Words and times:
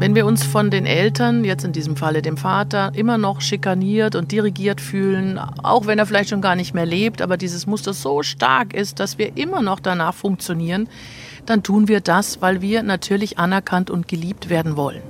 Wenn 0.00 0.14
wir 0.14 0.26
uns 0.26 0.44
von 0.44 0.70
den 0.70 0.86
Eltern, 0.86 1.44
jetzt 1.44 1.64
in 1.64 1.72
diesem 1.72 1.96
Falle 1.96 2.22
dem 2.22 2.36
Vater, 2.36 2.92
immer 2.94 3.18
noch 3.18 3.40
schikaniert 3.40 4.14
und 4.14 4.30
dirigiert 4.30 4.80
fühlen, 4.80 5.38
auch 5.38 5.86
wenn 5.86 5.98
er 5.98 6.06
vielleicht 6.06 6.30
schon 6.30 6.40
gar 6.40 6.54
nicht 6.54 6.72
mehr 6.72 6.86
lebt, 6.86 7.20
aber 7.20 7.36
dieses 7.36 7.66
Muster 7.66 7.92
so 7.92 8.22
stark 8.22 8.74
ist, 8.74 9.00
dass 9.00 9.18
wir 9.18 9.36
immer 9.36 9.60
noch 9.60 9.80
danach 9.80 10.14
funktionieren, 10.14 10.88
dann 11.46 11.64
tun 11.64 11.88
wir 11.88 12.00
das, 12.00 12.40
weil 12.40 12.62
wir 12.62 12.84
natürlich 12.84 13.40
anerkannt 13.40 13.90
und 13.90 14.06
geliebt 14.06 14.48
werden 14.48 14.76
wollen. 14.76 15.02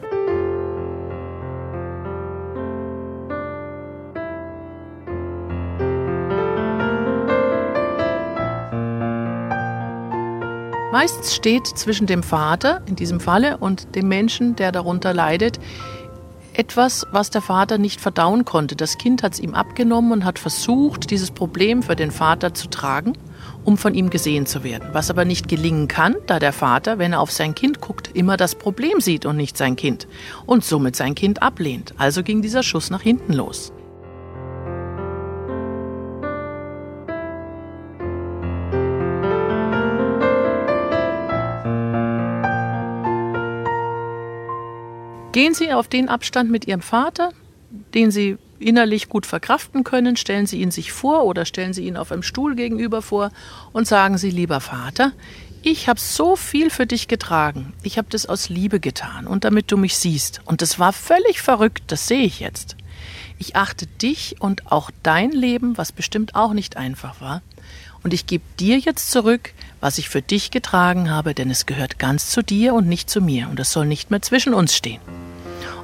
Meistens 10.90 11.34
steht 11.34 11.66
zwischen 11.66 12.06
dem 12.06 12.22
Vater 12.22 12.80
in 12.86 12.96
diesem 12.96 13.20
Falle 13.20 13.58
und 13.58 13.94
dem 13.94 14.08
Menschen, 14.08 14.56
der 14.56 14.72
darunter 14.72 15.12
leidet, 15.12 15.60
etwas, 16.54 17.06
was 17.12 17.28
der 17.28 17.42
Vater 17.42 17.76
nicht 17.76 18.00
verdauen 18.00 18.46
konnte. 18.46 18.74
Das 18.74 18.96
Kind 18.96 19.22
hat 19.22 19.34
es 19.34 19.38
ihm 19.38 19.54
abgenommen 19.54 20.12
und 20.12 20.24
hat 20.24 20.38
versucht, 20.38 21.10
dieses 21.10 21.30
Problem 21.30 21.82
für 21.82 21.94
den 21.94 22.10
Vater 22.10 22.54
zu 22.54 22.68
tragen, 22.68 23.12
um 23.64 23.76
von 23.76 23.94
ihm 23.94 24.08
gesehen 24.08 24.46
zu 24.46 24.64
werden. 24.64 24.88
Was 24.92 25.10
aber 25.10 25.26
nicht 25.26 25.46
gelingen 25.46 25.88
kann, 25.88 26.16
da 26.26 26.38
der 26.38 26.54
Vater, 26.54 26.98
wenn 26.98 27.12
er 27.12 27.20
auf 27.20 27.30
sein 27.30 27.54
Kind 27.54 27.82
guckt, 27.82 28.10
immer 28.14 28.38
das 28.38 28.54
Problem 28.54 29.00
sieht 29.00 29.26
und 29.26 29.36
nicht 29.36 29.58
sein 29.58 29.76
Kind 29.76 30.08
und 30.46 30.64
somit 30.64 30.96
sein 30.96 31.14
Kind 31.14 31.42
ablehnt. 31.42 31.94
Also 31.98 32.22
ging 32.22 32.40
dieser 32.40 32.62
Schuss 32.62 32.88
nach 32.88 33.02
hinten 33.02 33.34
los. 33.34 33.72
Gehen 45.32 45.54
Sie 45.54 45.72
auf 45.72 45.88
den 45.88 46.08
Abstand 46.08 46.50
mit 46.50 46.66
Ihrem 46.66 46.80
Vater, 46.80 47.32
den 47.94 48.10
Sie 48.10 48.38
innerlich 48.58 49.08
gut 49.08 49.26
verkraften 49.26 49.84
können, 49.84 50.16
stellen 50.16 50.46
Sie 50.46 50.60
ihn 50.60 50.70
sich 50.70 50.90
vor 50.90 51.24
oder 51.24 51.44
stellen 51.44 51.72
Sie 51.72 51.86
ihn 51.86 51.96
auf 51.96 52.10
einem 52.10 52.22
Stuhl 52.22 52.54
gegenüber 52.56 53.02
vor 53.02 53.30
und 53.72 53.86
sagen 53.86 54.18
Sie, 54.18 54.30
lieber 54.30 54.60
Vater, 54.60 55.12
ich 55.62 55.88
habe 55.88 56.00
so 56.00 56.36
viel 56.36 56.70
für 56.70 56.86
dich 56.86 57.08
getragen. 57.08 57.74
Ich 57.82 57.98
habe 57.98 58.08
das 58.10 58.26
aus 58.26 58.48
Liebe 58.48 58.80
getan 58.80 59.26
und 59.26 59.44
damit 59.44 59.70
du 59.70 59.76
mich 59.76 59.98
siehst. 59.98 60.40
Und 60.44 60.62
das 60.62 60.78
war 60.78 60.92
völlig 60.92 61.42
verrückt, 61.42 61.82
das 61.88 62.06
sehe 62.06 62.24
ich 62.24 62.40
jetzt. 62.40 62.76
Ich 63.38 63.54
achte 63.54 63.86
dich 63.86 64.36
und 64.40 64.70
auch 64.72 64.90
dein 65.02 65.30
Leben, 65.30 65.76
was 65.76 65.92
bestimmt 65.92 66.34
auch 66.34 66.52
nicht 66.52 66.76
einfach 66.76 67.20
war. 67.20 67.42
Und 68.02 68.14
ich 68.14 68.26
gebe 68.26 68.44
dir 68.58 68.78
jetzt 68.78 69.10
zurück, 69.10 69.52
was 69.80 69.98
ich 69.98 70.08
für 70.08 70.22
dich 70.22 70.50
getragen 70.50 71.10
habe, 71.10 71.34
denn 71.34 71.50
es 71.50 71.66
gehört 71.66 71.98
ganz 71.98 72.30
zu 72.30 72.42
dir 72.42 72.74
und 72.74 72.88
nicht 72.88 73.10
zu 73.10 73.20
mir. 73.20 73.48
Und 73.48 73.60
es 73.60 73.72
soll 73.72 73.86
nicht 73.86 74.10
mehr 74.10 74.22
zwischen 74.22 74.54
uns 74.54 74.74
stehen. 74.74 75.00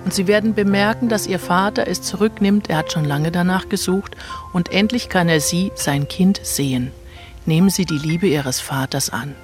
Und 0.05 0.13
sie 0.13 0.27
werden 0.27 0.55
bemerken, 0.55 1.09
dass 1.09 1.27
ihr 1.27 1.39
Vater 1.39 1.89
es 1.89 2.03
zurücknimmt, 2.03 2.69
er 2.69 2.77
hat 2.79 2.93
schon 2.93 3.05
lange 3.05 3.31
danach 3.31 3.69
gesucht, 3.69 4.17
und 4.53 4.71
endlich 4.71 5.09
kann 5.09 5.29
er 5.29 5.41
sie, 5.41 5.73
sein 5.75 6.09
Kind, 6.09 6.41
sehen. 6.43 6.93
Nehmen 7.47 7.71
Sie 7.71 7.85
die 7.85 7.99
Liebe 7.99 8.27
Ihres 8.27 8.61
Vaters 8.61 9.11
an. 9.11 9.35